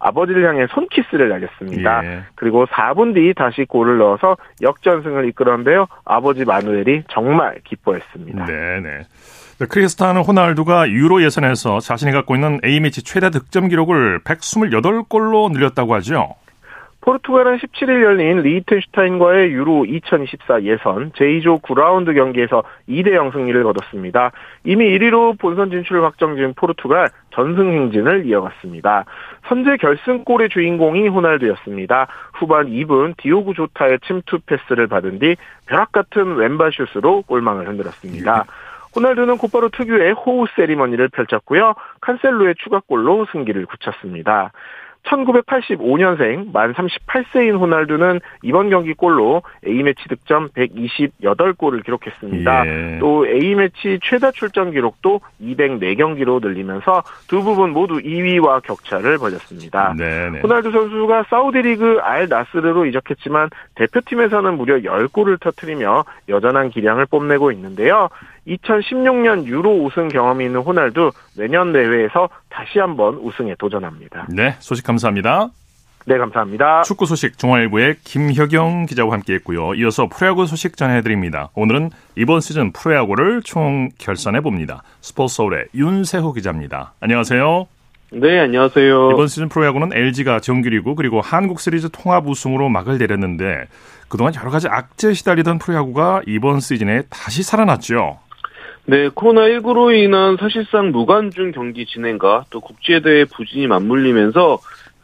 [0.00, 2.04] 아버지를 향해 손키스를 날렸습니다.
[2.04, 2.22] 예.
[2.34, 5.86] 그리고 4분 뒤 다시 골을 넣어서 역전승을 이끌었는데요.
[6.06, 8.46] 아버지 마누엘이 정말 기뻐했습니다.
[8.46, 9.00] 네네.
[9.68, 16.34] 크리스타는 호날두가 유로 예선에서 자신이 갖고 있는 A매치 최다 득점 기록을 128골로 늘렸다고 하죠.
[17.02, 24.32] 포르투갈은 17일 열린 리히텐슈타인과의 유로 2024 예선 제2조 9라운드 경기에서 2대0 승리를 거뒀습니다.
[24.64, 29.06] 이미 1위로 본선 진출을 확정 지은 포르투갈 전승 행진을 이어갔습니다.
[29.48, 32.06] 선제 결승골의 주인공이 호날두였습니다.
[32.34, 38.44] 후반 2분 디오구 조타의 침투 패스를 받은 뒤 벼락 같은 왼발 슛으로 골망을 흔들었습니다.
[38.94, 41.74] 호날두는 곧바로 특유의 호우 세리머니를 펼쳤고요.
[42.00, 44.52] 칸셀로의 추가골로 승기를 굳혔습니다.
[45.04, 52.66] 1985년생 만 38세인 호날두는 이번 경기 골로 A매치 득점 128골을 기록했습니다.
[52.66, 52.98] 예.
[53.00, 59.94] 또 A매치 최다 출전 기록도 204경기로 늘리면서 두 부분 모두 2위와 격차를 벌였습니다.
[59.96, 60.40] 네네.
[60.40, 68.08] 호날두 선수가 사우디리그 알 나스르로 이적했지만 대표팀에서는 무려 10골을 터뜨리며 여전한 기량을 뽐내고 있는데요.
[68.46, 74.26] 2016년 유로 우승 경험이 있는 호날두 내년 대회에서 다시 한번 우승에 도전합니다.
[74.30, 75.50] 네, 소식 감사합니다.
[76.06, 76.82] 네, 감사합니다.
[76.82, 79.74] 축구 소식 중앙일보의 김혁영 기자와 함께했고요.
[79.74, 81.50] 이어서 프로야구 소식 전해드립니다.
[81.54, 84.82] 오늘은 이번 시즌 프로야구를 총 결산해 봅니다.
[85.00, 86.94] 스포츠 서울의 윤세호 기자입니다.
[87.00, 87.66] 안녕하세요.
[88.12, 89.12] 네, 안녕하세요.
[89.12, 93.66] 이번 시즌 프로야구는 LG가 정규리그 그리고 한국 시리즈 통합 우승으로 막을 내렸는데
[94.08, 98.18] 그동안 여러 가지 악재에 시달리던 프로야구가 이번 시즌에 다시 살아났죠.
[98.86, 104.58] 네, 코로나19로 인한 사실상 무관중 경기 진행과 또 국제대회 부진이 맞물리면서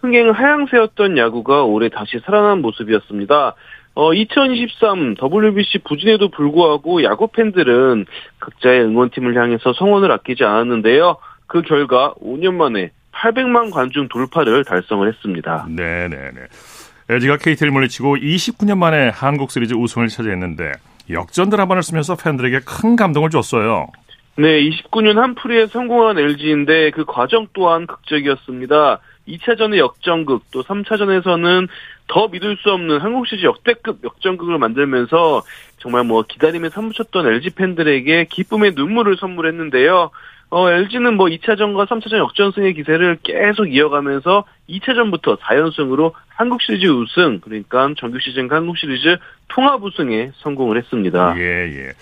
[0.07, 3.55] 흥행 하향세였던 야구가 올해 다시 살아난 모습이었습니다.
[3.95, 8.07] 어, 2023 WBC 부진에도 불구하고 야구 팬들은
[8.39, 11.17] 각자의 응원팀을 향해서 성원을 아끼지 않았는데요.
[11.47, 15.67] 그 결과 5년 만에 800만 관중 돌파를 달성을 했습니다.
[15.71, 16.47] 네네네.
[17.09, 20.73] LG가 KT를 물리치고 29년 만에 한국 시리즈 우승을 차지했는데
[21.11, 23.89] 역전들 한번을 쓰면서 팬들에게 큰 감동을 줬어요.
[24.39, 29.01] 네, 29년 한풀이에 성공한 LG인데 그 과정 또한 극적이었습니다.
[29.29, 31.69] 2차전의 역전극, 또 3차전에서는
[32.09, 35.43] 더 믿을 수 없는 한국 시리즈 역대급 역전극을 만들면서
[35.79, 40.11] 정말 뭐 기다림에 사무쳤던 LG 팬들에게 기쁨의 눈물을 선물했는데요.
[40.49, 47.93] 어, LG는 뭐 2차전과 3차전 역전승의 기세를 계속 이어가면서 2차전부터 4연승으로 한국 시리즈 우승, 그러니까
[47.99, 49.17] 정규 시즌 한국 시리즈
[49.49, 51.35] 통합 우승에 성공을 했습니다.
[51.39, 51.93] 예, 예.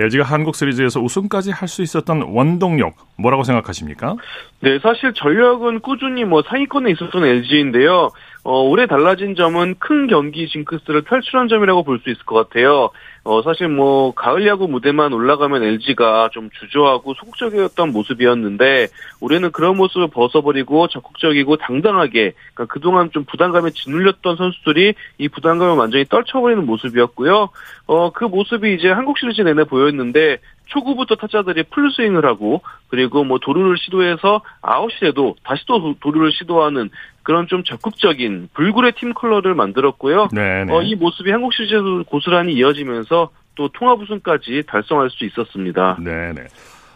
[0.00, 4.16] LG가 한국 시리즈에서 우승까지 할 수 있었던 원동력 뭐라고 생각하십니까?
[4.60, 8.10] 네, 사실 전력은 꾸준히 뭐 상위권에 있었던 LG인데요.
[8.42, 12.90] 어, 올해 달라진 점은 큰 경기 징크스를 탈출한 점이라고 볼 수 있을 것 같아요.
[13.22, 18.88] 어, 사실 뭐, 가을 야구 무대만 올라가면 LG가 좀 주저하고 소극적이었던 모습이었는데,
[19.20, 26.06] 올해는 그런 모습을 벗어버리고 적극적이고 당당하게, 그러니까 그동안 좀 부담감에 짓눌렸던 선수들이 이 부담감을 완전히
[26.06, 27.50] 떨쳐버리는 모습이었고요.
[27.88, 30.38] 어, 그 모습이 이제 한국 시리즈 내내 보였는데,
[30.70, 36.90] 초구부터 타자들이 풀스윙을 하고 그리고 뭐 도루를 시도해서 아웃이라도 다시 또 도루를 시도하는
[37.30, 40.30] 그런 좀 적극적인 불굴의 팀 컬러를 만들었고요.
[40.68, 45.96] 어, 이 모습이 한국 시리즈에서 고스란히 이어지면서 또 통합 우승까지 달성할 수 있었습니다.
[46.00, 46.46] 네네.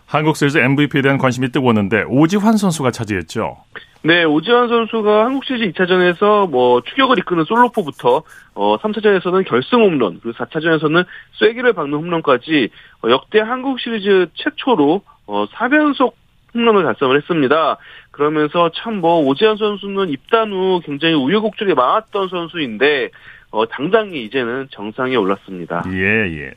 [0.06, 3.58] 한국 시리즈 MVP에 대한 관심이 뜨거웠는데 오지환 선수가 차지했죠.
[4.02, 10.36] 네, 오지환 선수가 한국 시리즈 2차전에서 뭐 추격을 이끄는 솔로포부터 어 3차전에서는 결승 홈런, 그리고
[10.36, 11.06] 4차전에서는
[11.38, 12.70] 쐐기를 박는 홈런까지
[13.04, 16.14] 어, 역대 한국 시리즈 최초로 어 4변속
[16.54, 17.76] 홈런을 달성을 했습니다.
[18.10, 23.10] 그러면서 참 뭐 오지환 선수는 입단 후 굉장히 우여곡절이 많았던 선수인데
[23.50, 25.82] 어 당당히 이제는 정상에 올랐습니다.
[25.92, 26.00] 예,
[26.46, 26.50] 예.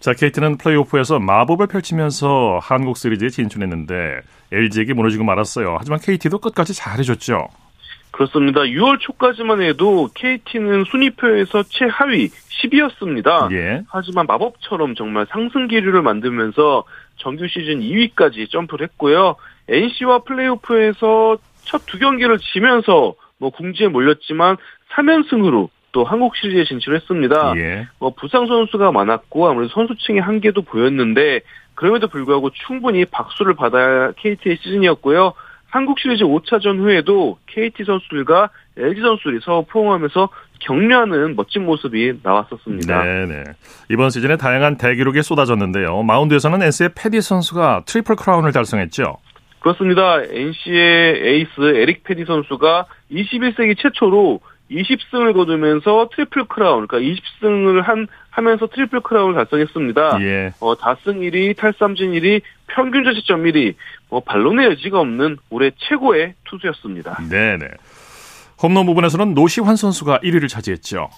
[0.00, 5.76] 자, KT는 플레이오프에서 마법을 펼치면서 한국 시리즈에 진출했는데 LG에게 무너지고 말았어요.
[5.78, 7.48] 하지만 KT도 끝까지 잘해줬죠.
[8.10, 8.62] 그렇습니다.
[8.62, 13.52] 6월 초까지만 해도 KT는 순위표에서 최하위 10위였습니다.
[13.52, 13.82] 예.
[13.88, 16.84] 하지만 마법처럼 정말 상승 기류를 만들면서
[17.20, 19.36] 정규 시즌 2위까지 점프를 했고요.
[19.68, 24.56] NC와 플레이오프에서 첫 두 경기를 지면서 뭐 궁지에 몰렸지만
[24.92, 27.54] 3연승으로 또 한국 시리즈에 진출했습니다.
[27.56, 27.88] 예.
[27.98, 31.40] 뭐 부상 선수가 많았고 아무래도 선수층의 한계도 보였는데
[31.74, 35.32] 그럼에도 불구하고 충분히 박수를 받아야 KT의 시즌이었고요.
[35.70, 40.28] 한국 시리즈 5차전 후에도 KT 선수들과 LG 선수들이 서로 포옹하면서
[40.60, 43.02] 격려하는 멋진 모습이 나왔었습니다.
[43.02, 43.44] 네네.
[43.90, 46.02] 이번 시즌에 다양한 대기록이 쏟아졌는데요.
[46.02, 49.16] 마운드에서는 NC의 페디 선수가 트리플 크라운을 달성했죠.
[49.60, 50.22] 그렇습니다.
[50.22, 56.98] NC의 에이스 에릭 페디 선수가 21세기 최초로 20승을 거두면서 트리플 크라운, 그러니까
[57.42, 60.18] 20승을 한 하면서 트리플 크라운을 달성했습니다.
[60.22, 60.52] 예.
[60.60, 63.74] 어, 다승 1위, 탈삼진 1위, 평균 자책점 1위,
[64.08, 67.18] 뭐 반론의 여지가 없는 올해 최고의 투수였습니다.
[67.28, 67.66] 네네.
[68.62, 71.08] 홈런 부분에서는 노시환 선수가 1위를 차지했죠.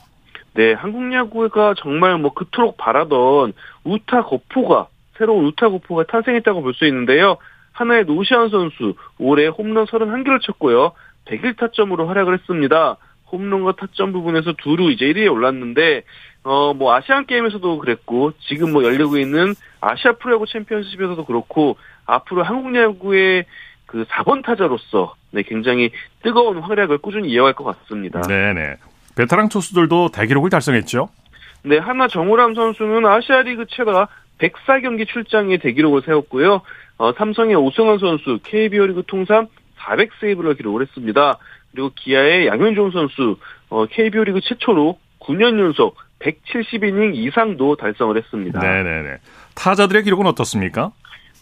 [0.54, 3.52] 네, 한국 야구가 정말 뭐 그토록 바라던
[3.84, 7.36] 우타 거포가 새로운 우타 거포가 탄생했다고 볼 수 있는데요.
[7.72, 10.92] 하나의 노시환 선수 올해 홈런 31개를 쳤고요.
[11.26, 12.96] 101타점으로 활약을 했습니다.
[13.32, 16.02] 홈런과 타점 부분에서 두루 이제 1위에 올랐는데
[16.44, 21.76] 어 뭐 아시안 게임에서도 그랬고 지금 뭐 열리고 있는 아시아 프로야구 챔피언십에서도 그렇고
[22.06, 23.44] 앞으로 한국 야구의
[23.86, 25.90] 그 4번 타자로서 네 굉장히
[26.22, 28.22] 뜨거운 활약을 꾸준히 이어갈 것 같습니다.
[28.22, 28.76] 네네.
[29.16, 31.08] 베테랑 투수들도 대기록을 달성했죠.
[31.64, 36.62] 네, 하나 정우람 선수는 아시아 리그 최다 104경기 출장에 대기록을 세웠고요.
[36.98, 39.46] 어, 삼성의 오승환 선수 KBO 리그 통산
[39.78, 41.38] 400세이브를 기록을 했습니다.
[41.70, 43.36] 그리고 기아의 양현종 선수
[43.68, 48.60] 어, KBO 리그 최초로 9년 연속 170이닝 이상도 달성을 했습니다.
[48.60, 49.16] 네네네.
[49.54, 50.92] 타자들의 기록은 어떻습니까?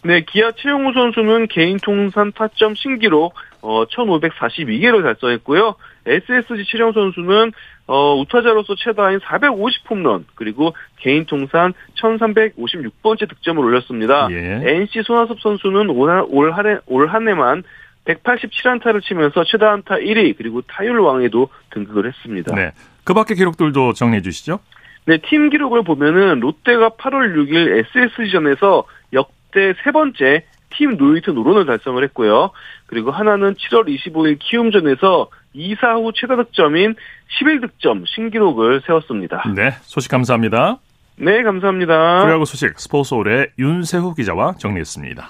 [0.03, 5.75] 네, 기아 최용우 선수는 개인 통산 타점 신기록 어, 1542개를 달성했고요.
[6.07, 7.51] SSG 최정 선수는
[7.85, 14.27] 어, 우타자로서 최다인 450홈런 그리고 개인 통산 1356번째 득점을 올렸습니다.
[14.31, 14.61] 예.
[14.63, 17.63] NC 손아섭 선수는 올 한 해만
[18.05, 22.55] 187안타를 치면서 최다 안타 1위 그리고 타율 왕에도 등극을 했습니다.
[22.55, 22.71] 네.
[23.03, 24.59] 그 밖의 기록들도 정리해 주시죠.
[25.05, 28.83] 네, 팀 기록을 보면은 롯데가 8월 6일 SSG전에서
[29.13, 32.51] 역대 세 번째 팀 노히트 노런을 달성을 했고요.
[32.85, 36.95] 그리고 하나는 7월 25일 키움전에서 2사 후 최다 득점인
[37.39, 39.43] 11득점 신기록을 세웠습니다.
[39.55, 40.77] 네, 소식 감사합니다.
[41.17, 42.21] 네, 감사합니다.
[42.21, 45.29] 프로야구 소식 스포츠서울의 윤세호 기자와 정리했습니다.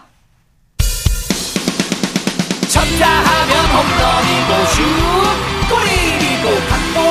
[2.72, 4.82] 쳤다 하면 홈런이고 슛
[5.70, 7.11] 골이고 각본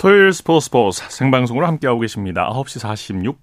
[0.00, 2.48] 토요일 스포츠 스포츠 생방송으로 함께하고 계십니다.
[2.54, 2.80] 9시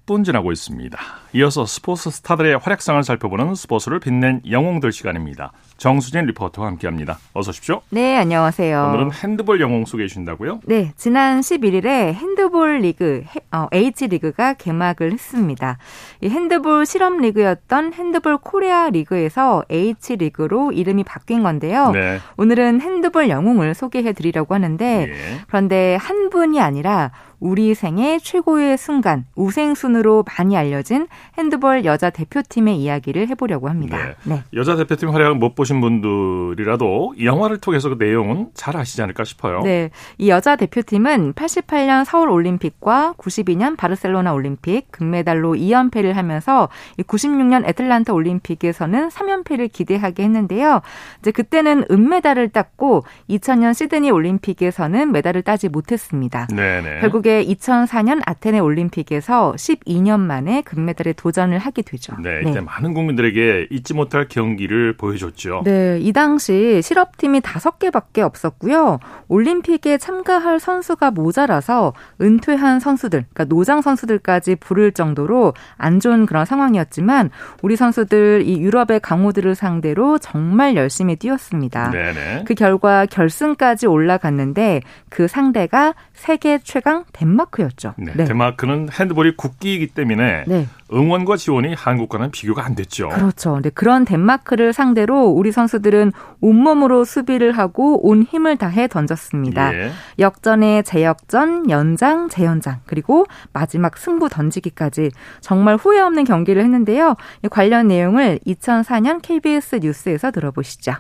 [0.08, 0.98] 46분 지나고 있습니다.
[1.36, 5.52] 이어서 스포츠 스타들의 활약상을 살펴보는 스포츠를 빛낸 영웅들 시간입니다.
[5.78, 7.20] 정수진 리포터와 함께합니다.
[7.34, 7.82] 어서 오십시오.
[7.90, 8.86] 네, 안녕하세요.
[8.90, 10.62] 오늘은 핸드볼 영웅 소개해 주신다고요?
[10.66, 15.78] 네, 지난 11일에 핸드볼 리그 어, H리그가 개막을 했습니다.
[16.22, 21.92] 이 핸드볼 실업 리그였던 핸드볼 코리아 리그에서 H리그로 이름이 바뀐 건데요.
[21.92, 22.20] 네.
[22.38, 25.42] 오늘은 핸드볼 영웅을 소개해 드리려고 하는데 예.
[25.48, 33.28] 그런데 한 분이 아니라 우리 생애 최고의 순간 우생순으로 많이 알려진 핸드볼 여자 대표팀의 이야기를
[33.30, 34.16] 해보려고 합니다.
[34.24, 34.44] 네.
[34.54, 39.62] 여자 대표팀 활약을 못 보신 분들이라도 이 영화를 통해서 그 내용은 잘 아시지 않을까 싶어요.
[39.62, 39.92] 네.
[40.18, 46.70] 이 여자 대표팀은 88년 서울 올림픽과 92년 바르셀로나 올림픽 금메달로 2연패를 하면서
[47.00, 50.82] 96년 애틀란타 올림픽에서는 3연패를 기대하게 했는데요.
[51.20, 56.48] 이제 그때는 은메달을 땄고 2000년 시드니 올림픽에서는 메달을 따지 못했습니다.
[56.48, 57.00] 네네.
[57.28, 62.16] 결국에 2004년 아테네 올림픽에서 12년 만에 금메달에 도전을 하게 되죠.
[62.24, 65.64] 네, 이때 많은 국민들에게 잊지 못할 경기를 보여줬죠.
[65.66, 69.00] 네, 이 당시 실업팀이 다섯 개밖에 없었고요.
[69.28, 77.30] 올림픽에 참가할 선수가 모자라서 은퇴한 선수들, 그러니까 노장 선수들까지 부를 정도로 안 좋은 그런 상황이었지만
[77.62, 81.92] 우리 선수들 이 유럽의 강호들을 상대로 정말 열심히 뛰었습니다.
[81.92, 82.44] 네네.
[82.46, 87.96] 그 결과 결승까지 올라갔는데 그 상대가 세계 최강 덴마크였죠.
[87.98, 90.68] 네, 덴마크는 핸드볼이 국기이기 때문에 네.
[90.94, 93.10] 응원과 지원이 한국과는 비교가 안 됐죠.
[93.10, 93.54] 그렇죠.
[93.54, 99.74] 근데 그런 덴마크를 상대로 우리 선수들은 온몸으로 수비를 하고 온 힘을 다해 던졌습니다.
[99.74, 99.92] 예.
[100.20, 107.16] 역전에 재역전, 연장, 재연장, 그리고 마지막 승부 던지기까지 정말 후회 없는 경기를 했는데요.
[107.50, 110.94] 관련 내용을 2004년 KBS 뉴스에서 들어보시죠.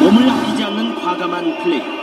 [0.00, 1.99] 몸을 아끼지 않는 과감한 플레이.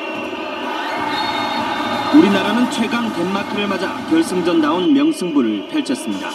[2.15, 6.29] 우리나라는 최강 덴마크를 맞아 결승전다운 명승부를 펼쳤습니다.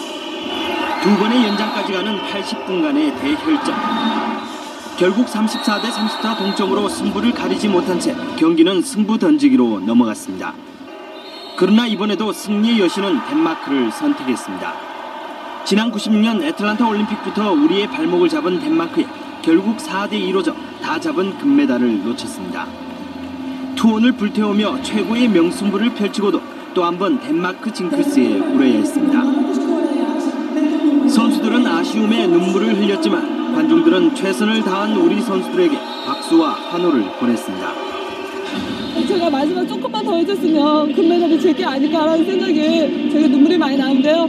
[1.01, 3.75] 두 번의 연장까지 가는 80분간의 대혈전.
[4.97, 10.53] 결국 34대 34 동점으로 승부를 가리지 못한 채 경기는 승부 던지기로 넘어갔습니다.
[11.57, 14.73] 그러나 이번에도 승리의 여신은 덴마크를 선택했습니다.
[15.65, 19.07] 지난 96년 애틀란타 올림픽부터 우리의 발목을 잡은 덴마크에
[19.41, 22.67] 결국 4대 2로 져다 잡은 금메달을 놓쳤습니다.
[23.75, 26.41] 투혼을 불태우며 최고의 명승부를 펼치고도
[26.73, 29.21] 또 한 번 덴마크 징크스에 울어야 했습니다.
[31.09, 37.71] 선수들은 아쉬움에 눈물을 흘렸지만 관중들은 최선을 다한 우리 선수들에게 박수와 환호를 보냈습니다.
[39.07, 44.27] 제가 마지막 조금만 더 해줬으면 금메달이 제게 아닐까라는 생각이 되게 눈물이 많이 나는데요.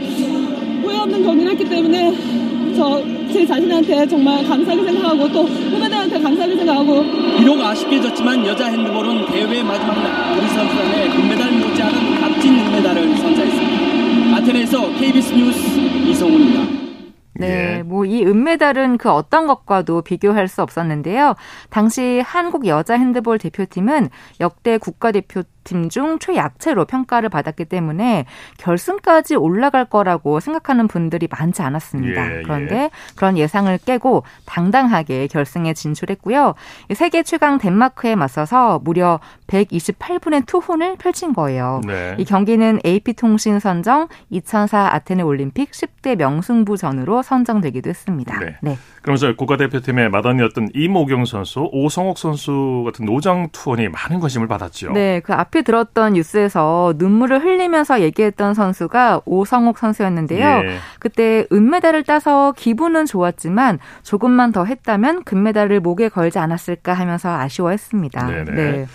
[0.83, 2.44] 후회 없는 경기를 했기 때문에
[2.75, 7.03] 저 제 자신한테 정말 감사하게 생각하고 또 후배들한테 감사하게 생각하고
[7.37, 14.37] 비록 아쉽게 졌지만 여자 핸드볼은 대회 마지막 날 우리 선수단의 금메달 못지않은 값진 은메달을 선사했습니다.
[14.37, 16.85] 아테네에서 KBS 뉴스 이성훈입니다.
[17.33, 21.35] 네, 뭐이 은메달은 그 어떤 것과도 비교할 수 없었는데요.
[21.69, 24.09] 당시 한국 여자 핸드볼 대표팀은
[24.39, 28.25] 역대 국가대표 팀 중 최약체로 평가를 받았기 때문에
[28.57, 32.31] 결승까지 올라갈 거라고 생각하는 분들이 많지 않았습니다.
[32.31, 32.41] 예, 예.
[32.43, 36.55] 그런데 그런 예상을 깨고 당당하게 결승에 진출했고요.
[36.93, 41.81] 세계 최강 덴마크에 맞서서 무려 128분의 투혼을 펼친 거예요.
[41.85, 42.15] 네.
[42.17, 48.39] 이 경기는 AP통신 선정 2004 아테네 올림픽 10대 명승부전으로 선정되기도 했습니다.
[48.61, 48.77] 네.
[49.05, 54.93] 그러면서 국가대표팀의 마단이었던 이모경 선수, 오성옥 선수 같은 노장 투혼이 많은 관심을 받았죠.
[54.93, 60.47] 네, 그 앞에 들었던 뉴스에서 눈물을 흘리면서 얘기했던 선수가 오성옥 선수였는데요.
[60.47, 60.77] 예.
[60.97, 68.25] 그때 은메달을 따서 기분은 좋았지만 조금만 더 했다면 금메달을 목에 걸지 않았을까 하면서 아쉬워했습니다.
[68.25, 68.51] 네네.
[68.55, 68.85] 네.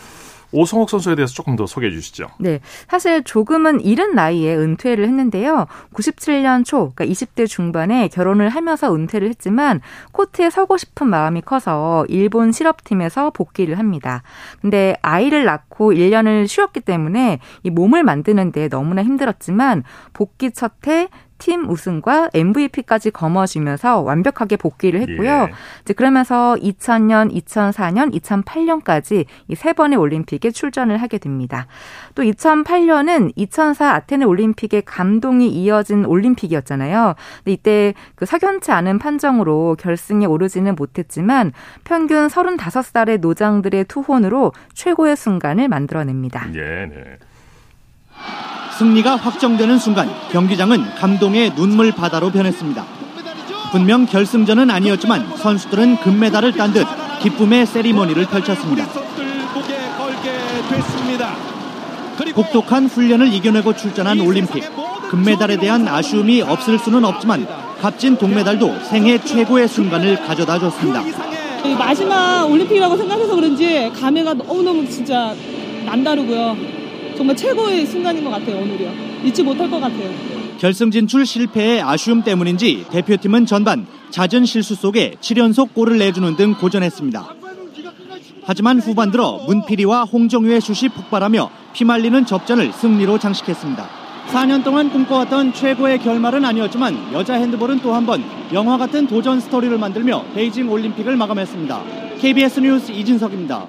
[0.52, 2.28] 오성옥 선수에 대해서 조금 더 소개해 주시죠.
[2.38, 2.60] 네.
[2.88, 5.66] 사실 조금은 이른 나이에 은퇴를 했는데요.
[5.94, 9.80] 97년 초, 그러니까 20대 중반에 결혼을 하면서 은퇴를 했지만
[10.12, 14.22] 코트에 서고 싶은 마음이 커서 일본 실업팀에서 복귀를 합니다.
[14.60, 21.08] 근데 아이를 낳고 1년을 쉬었기 때문에 이 몸을 만드는데 너무나 힘들었지만 복귀 첫해
[21.40, 25.30] 팀 우승과 MVP까지 거머쥐면서 완벽하게 복귀를 했고요.
[25.30, 25.52] 예.
[25.82, 31.66] 이제 그러면서 2000년, 2004년, 2008년까지 이 세 번의 올림픽에 출전을 하게 됩니다.
[32.14, 37.14] 또 2008년은 2004 아테네 올림픽의 감동이 이어진 올림픽이었잖아요.
[37.44, 41.52] 근데 이때 그 석연치 않은 판정으로 결승에 오르지는 못했지만
[41.84, 46.46] 평균 35살의 노장들의 투혼으로 최고의 순간을 만들어냅니다.
[46.54, 47.18] 예, 네.
[48.80, 52.82] 승리가 확정되는 순간 경기장은 감동의 눈물 바다로 변했습니다.
[53.72, 56.86] 분명 결승전은 아니었지만 선수들은 금메달을 딴 듯
[57.20, 58.86] 기쁨의 세리머니를 펼쳤습니다.
[62.34, 64.64] 혹독한 훈련을 이겨내고 출전한 올림픽.
[65.10, 67.46] 금메달에 대한 아쉬움이 없을 수는 없지만
[67.82, 71.02] 값진 동메달도 생애 최고의 순간을 가져다 줬습니다.
[71.66, 75.34] 이 마지막 올림픽이라고 생각해서 그런지 감회가 너무너무 진짜
[75.84, 76.79] 남다르고요.
[77.20, 78.90] 정말 최고의 순간인 것 같아요, 오늘이요.
[79.26, 80.08] 잊지 못할 것 같아요.
[80.58, 87.34] 결승 진출 실패의 아쉬움 때문인지 대표팀은 전반 잦은 실수 속에 7연속 골을 내주는 등 고전했습니다.
[88.44, 93.86] 하지만 후반 들어 문필이와 홍정유의 슛이 폭발하며 피말리는 접전을 승리로 장식했습니다.
[94.28, 99.76] 4년 동안 꿈꿔왔던 최고의 결말은 아니었지만 여자 핸드볼은 또 한 번 영화 같은 도전 스토리를
[99.76, 101.82] 만들며 베이징 올림픽을 마감했습니다.
[102.18, 103.68] KBS 뉴스 이진석입니다.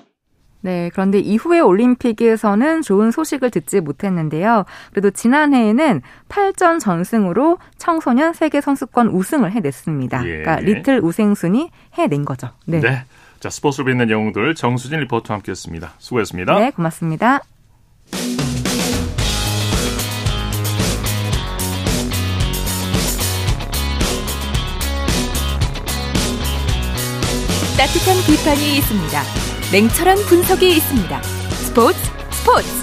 [0.61, 4.65] 네, 그런데 이후의 올림픽에서는 좋은 소식을 듣지 못했는데요.
[4.91, 10.25] 그래도 지난해에는 8전 전승으로 청소년 세계 선수권 우승을 해냈습니다.
[10.25, 10.29] 예.
[10.29, 12.49] 그러니까 리틀 우생순이 해낸 거죠.
[12.65, 12.79] 네.
[12.79, 13.03] 네.
[13.39, 15.93] 자, 스포츠로 빛낸 영웅들 정수진 리포터와 함께했습니다.
[15.97, 16.59] 수고했습니다.
[16.59, 17.41] 네, 고맙습니다.
[27.77, 29.40] 따뜻한 비판이 있습니다.
[29.71, 31.21] 냉철한 분석이 있습니다.
[31.23, 31.97] 스포츠
[32.31, 32.80] 스포츠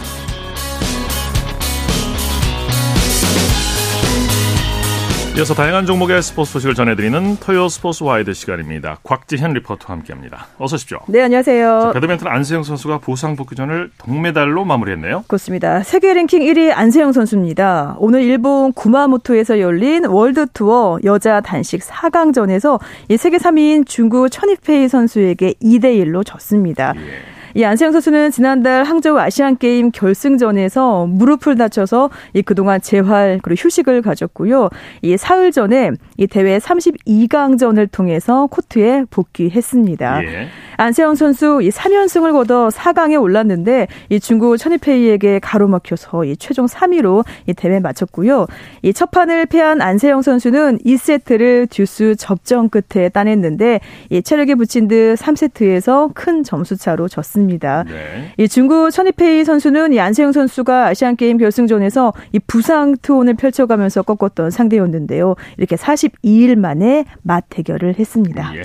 [5.38, 8.98] 이어서 다양한 종목의 스포츠 소식을 전해드리는 토요 스포츠 와이드 시간입니다.
[9.04, 10.48] 곽지현 리포터와 함께합니다.
[10.58, 10.98] 어서 오십시오.
[11.06, 11.80] 네, 안녕하세요.
[11.80, 15.26] 자, 배드민턴 안세영 선수가 부상 복귀전을 동메달로 마무리했네요.
[15.28, 15.84] 그렇습니다.
[15.84, 17.94] 세계 랭킹 1위 안세영 선수입니다.
[18.00, 25.54] 오늘 일본 구마모토에서 열린 월드 투어 여자 단식 4강전에서 이 세계 3위인 중국 천위페이 선수에게
[25.62, 26.94] 2대 1로 졌습니다.
[26.96, 27.37] 예.
[27.54, 34.02] 이 안세영 선수는 지난달 항저우 아시안 게임 결승전에서 무릎을 다쳐서 이 그동안 재활 그리고 휴식을
[34.02, 34.68] 가졌고요.
[35.02, 40.24] 이 사흘 전에 이 대회 32강전을 통해서 코트에 복귀했습니다.
[40.24, 40.48] 예.
[40.76, 47.54] 안세영 선수 이 3연승을 거둬 4강에 올랐는데 이 중국 천이페이에게 가로막혀서 이 최종 3위로 이
[47.54, 48.46] 대회 마쳤고요.
[48.82, 53.78] 이 첫 판을 패한 안세영 선수는 2세트를 듀스 접전 끝에 따냈는데
[54.10, 57.37] 이 체력에 붙인 듯 3세트에서 큰 점수 차로 졌습니다.
[57.84, 58.32] 네.
[58.36, 64.50] 이 중국 천이페이 선수는 이 안세영 선수가 아시안 게임 결승전에서 이 부상 투혼을 펼쳐가면서 꺾었던
[64.50, 65.36] 상대였는데요.
[65.56, 68.52] 이렇게 42일 만에 맞 대결을 했습니다.
[68.56, 68.62] 예.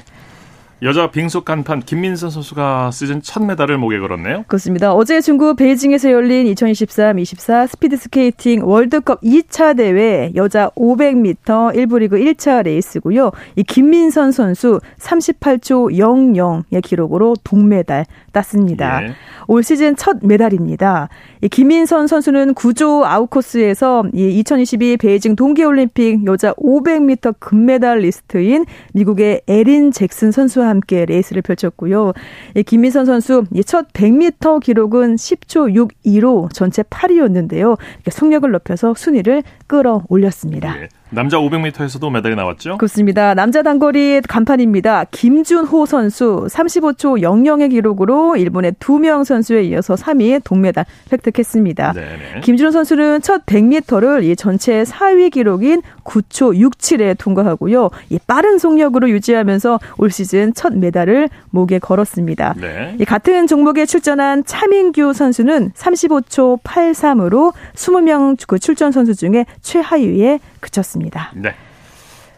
[0.83, 4.43] 여자 빙속 간판 김민선 선수가 시즌 첫 메달을 목에 걸었네요.
[4.47, 4.93] 그렇습니다.
[4.93, 12.63] 어제 중국 베이징에서 열린 2023-24 스피드 스케이팅 월드컵 2차 대회 여자 500m 1부 리그 1차
[12.63, 13.31] 레이스고요.
[13.55, 19.03] 이 김민선 선수 38초 00의 기록으로 동메달 땄습니다.
[19.03, 19.13] 예.
[19.47, 21.07] 올 시즌 첫 메달입니다.
[21.41, 30.31] 이 김민선 선수는 9조 아웃코스에서 이 2022 베이징 동계올림픽 여자 500m 금메달리스트인 미국의 에린 잭슨
[30.31, 32.13] 선수와 함께 레이스를 펼쳤고요.
[32.55, 37.77] 이 김민선 선수 첫 100m 기록은 10초 62로 전체 8위였는데요.
[38.09, 40.81] 속력을 높여서 순위를 끌어올렸습니다.
[40.81, 40.89] 예.
[41.13, 42.77] 남자 500m에서도 메달이 나왔죠?
[42.77, 43.33] 그렇습니다.
[43.35, 45.05] 남자 단거리 간판입니다.
[45.11, 51.91] 김준호 선수 35초 00의 기록으로 일본의 두 명 선수에 이어서 3위 동메달 획득했습니다.
[51.93, 52.41] 네네.
[52.41, 57.89] 김준호 선수는 첫 100m를 이 전체 4위 기록인 9초 67에 통과하고요.
[58.09, 62.55] 이 빠른 속력으로 유지하면서 올 시즌 첫 메달을 목에 걸었습니다.
[62.61, 62.95] 네.
[62.99, 71.02] 이 같은 종목에 출전한 차민규 선수는 35초 83으로 20명 그 출전 선수 중에 최하위에 그쳤습니다.
[71.35, 71.53] 네.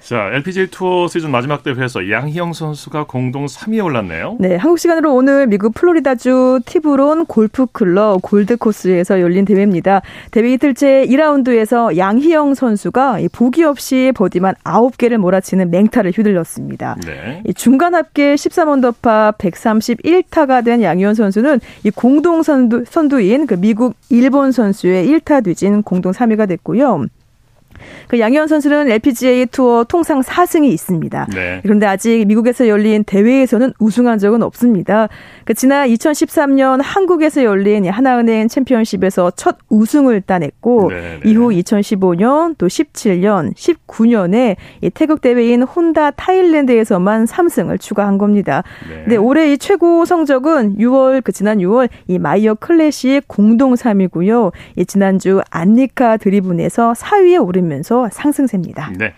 [0.05, 4.37] 자, LPGA 투어 시즌 마지막 대회에서 양희영 선수가 공동 3위에 올랐네요.
[4.39, 10.03] 네, 한국 시간으로 오늘 미국 플로리다주 티브론 골프 클럽 골드 코스에서 열린 대회입니다.
[10.29, 16.97] 대회 이틀째 2라운드에서 양희영 선수가 보기 없이 버디만 9개를 몰아치는 맹타를 휘둘렀습니다.
[17.03, 17.41] 네.
[17.55, 25.07] 중간 합계 13언더파 131타가 된 양희영 선수는 이 공동 선두, 선두인 그 미국 일본 선수의
[25.07, 27.05] 1타 뒤진 공동 3위가 됐고요.
[28.07, 31.27] 그 양희영 선수는 LPGA 투어 통상 4승이 있습니다.
[31.33, 31.59] 네.
[31.63, 35.07] 그런데 아직 미국에서 열린 대회에서는 우승한 적은 없습니다.
[35.45, 41.29] 그 지난 2013년 한국에서 열린 하나은행 챔피언십에서 첫 우승을 따냈고 네, 네.
[41.29, 48.63] 이후 2015년 또 17년, 19년에 이 태국 대회인 혼다 타일랜드에서만 3승을 추가한 겁니다.
[48.89, 49.03] 네.
[49.07, 54.51] 네, 올해 이 최고 성적은 6월 그 지난 6월 이 마이어 클래식 공동 3위고요.
[54.75, 58.91] 이 지난주 안니카 드리븐에서 4위에 오르면서 상승세입니다.
[58.97, 59.13] 네.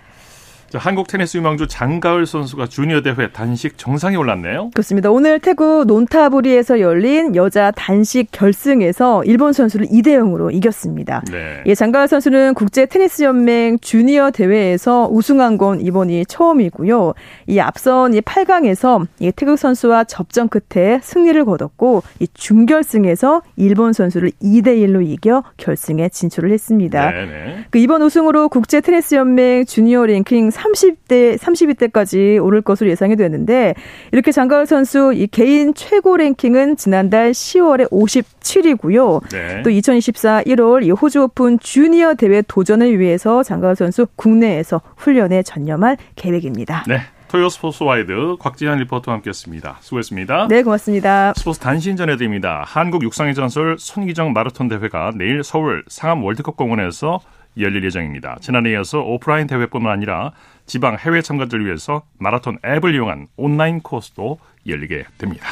[0.75, 4.71] 한국 테니스 유망주 장가을 선수가 주니어 대회 단식 정상에 올랐네요.
[4.73, 5.09] 그렇습니다.
[5.09, 11.21] 오늘 태국 논타부리에서 열린 여자 단식 결승에서 일본 선수를 2대 0으로 이겼습니다.
[11.31, 11.63] 네.
[11.65, 17.13] 예, 장가을 선수는 국제 테니스 연맹 주니어 대회에서 우승한 건 이번이 처음이고요.
[17.47, 24.31] 이 앞선 이 8강에서 이 태국 선수와 접전 끝에 승리를 거뒀고 이 준결승에서 일본 선수를
[24.41, 27.11] 2대 1로 이겨 결승에 진출을 했습니다.
[27.11, 27.65] 네, 네.
[27.69, 33.75] 그 이번 우승으로 국제 테니스 연맹 주니어 랭킹 30대, 32대까지 오를 것으로 예상이 되는데
[34.11, 39.21] 이렇게 장가을 선수 이 개인 최고 랭킹은 지난달 10월에 57위고요.
[39.29, 39.61] 네.
[39.63, 45.97] 또 2024 1월 이 호주 오픈 주니어 대회 도전을 위해서 장가을 선수 국내에서 훈련에 전념할
[46.15, 46.83] 계획입니다.
[46.87, 47.01] 네.
[47.27, 49.79] 토요 스포츠 와이드 곽지현 리포터와 함께했습니다.
[49.81, 50.47] 수고했습니다.
[50.47, 51.33] 네, 고맙습니다.
[51.35, 52.63] 스포츠 단신 전해드립니다.
[52.65, 57.19] 한국 육상의 전설 손기정 마라톤 대회가 내일 서울 상암 월드컵 공원에서
[57.59, 58.37] 열릴 예정입니다.
[58.41, 60.31] 지난해에 이어서 오프라인 대회뿐만 아니라
[60.65, 65.47] 지방 해외 참가자를 위해서 마라톤 앱을 이용한 온라인 코스도 열리게 됩니다.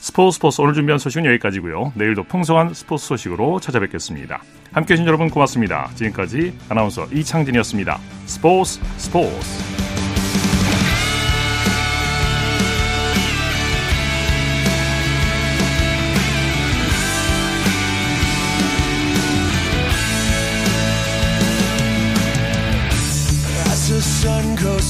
[0.00, 1.92] 스포츠 스포츠 오늘 준비한 소식은 여기까지고요.
[1.94, 4.42] 내일도 풍성한 스포츠 소식으로 찾아뵙겠습니다.
[4.72, 5.90] 함께해 주신 여러분 고맙습니다.
[5.94, 7.98] 지금까지 아나운서 이창진이었습니다.
[8.26, 10.17] 스포츠 스포츠